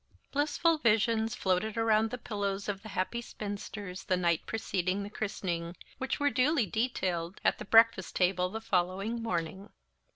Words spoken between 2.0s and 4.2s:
the pillows of the happy spinsters the